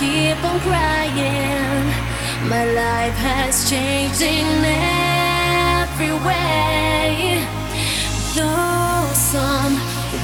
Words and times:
keep 0.00 0.42
on 0.42 0.58
crying. 0.60 1.84
My 2.48 2.64
life 2.82 3.18
has 3.28 3.68
changed 3.68 4.22
in 4.22 4.48
every 4.64 6.14
way. 6.26 7.44
Though 8.34 9.04
some 9.12 9.74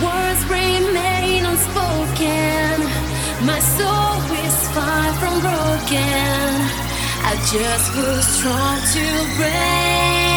words 0.00 0.42
remain 0.48 1.44
unspoken, 1.44 2.72
my 3.50 3.60
soul 3.76 4.16
is 4.46 4.56
far 4.74 5.06
from 5.20 5.34
broken. 5.44 6.50
I 7.30 7.32
just 7.52 7.86
grew 7.92 8.18
strong 8.34 8.78
to 8.94 9.06
break. 9.36 10.35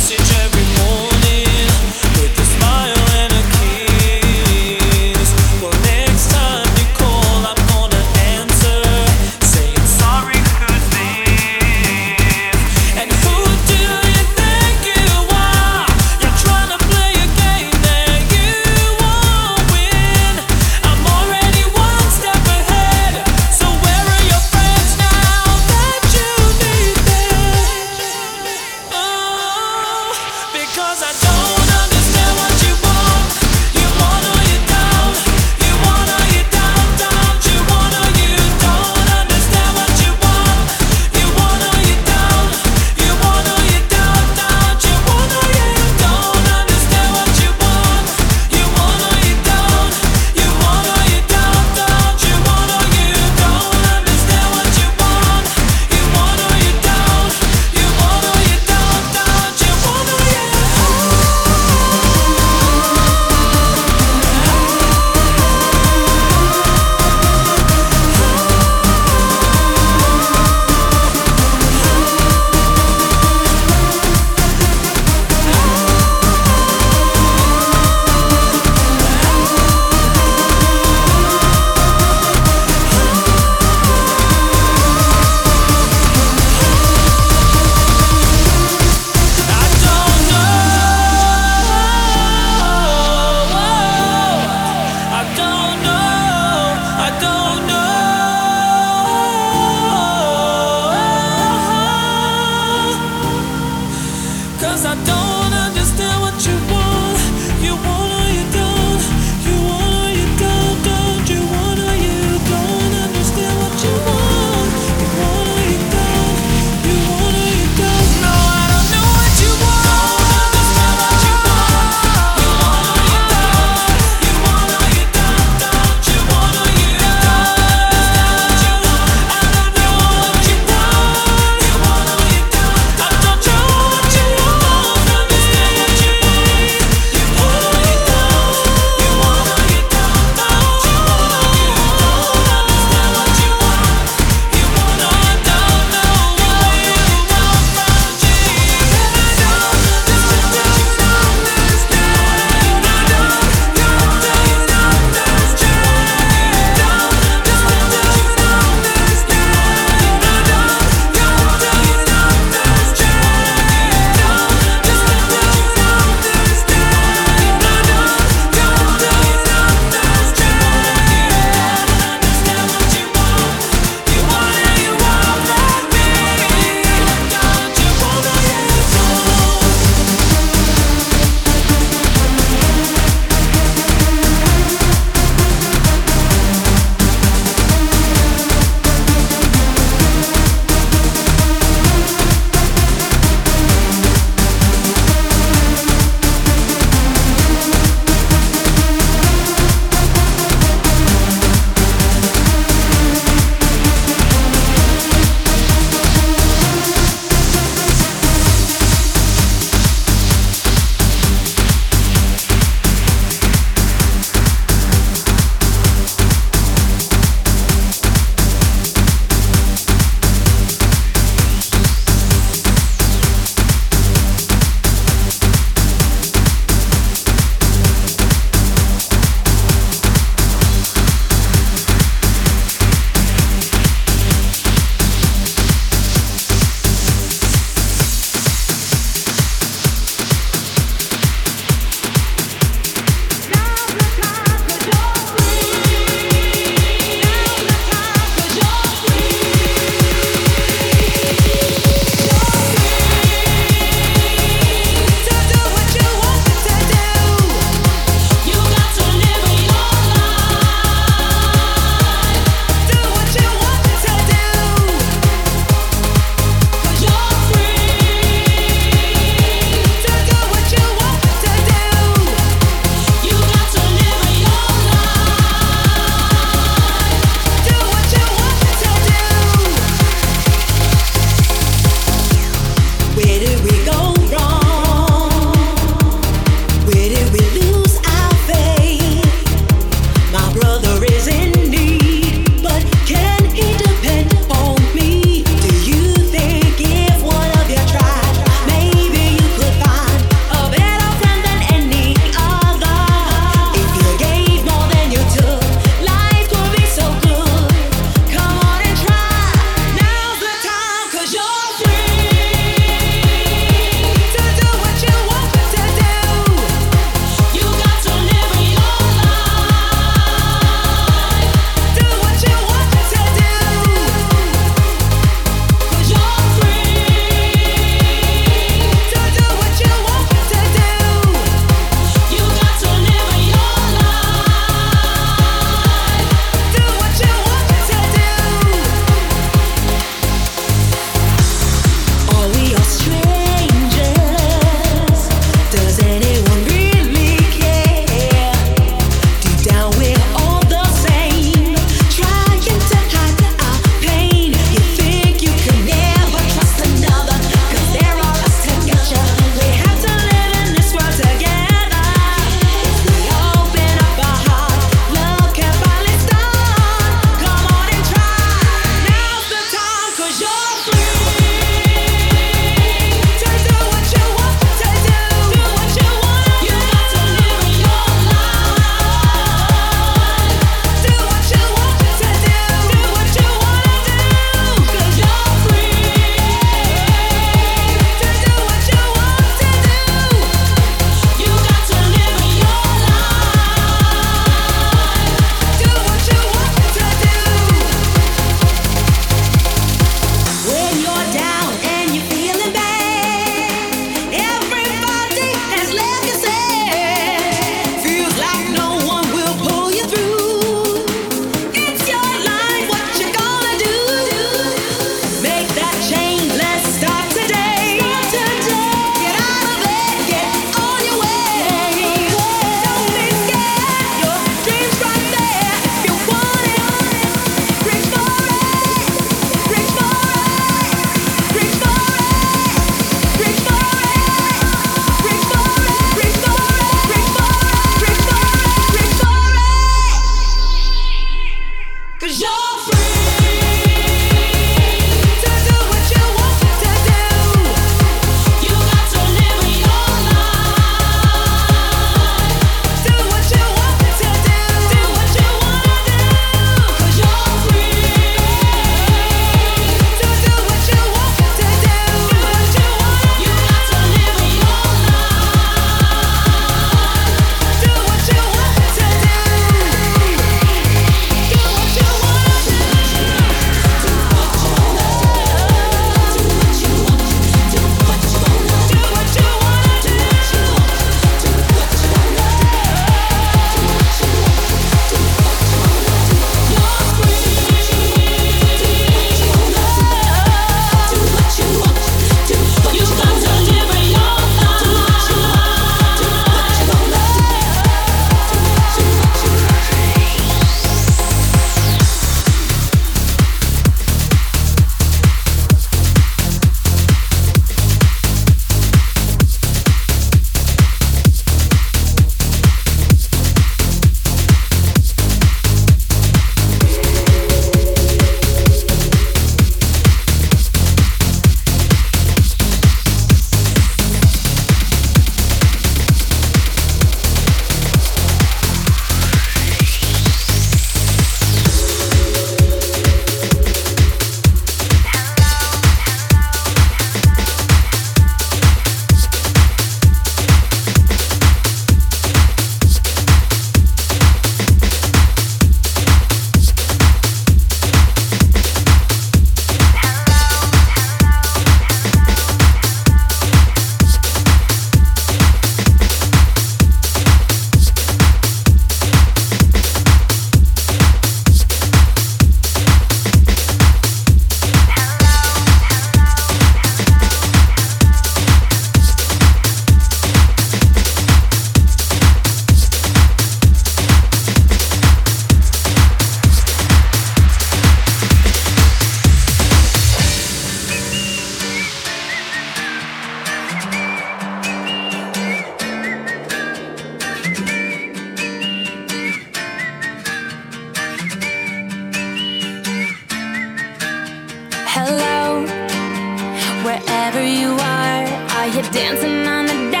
wherever 597.33 597.47
you 597.47 597.71
are. 597.71 598.25
Are 598.57 598.67
you 598.67 598.81
dancing 598.91 599.47
on 599.47 599.65
the 599.65 599.91
dance? 599.91 600.00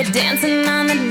Are 0.00 0.12
dancing 0.12 0.66
on 0.66 0.86
the 0.86 1.09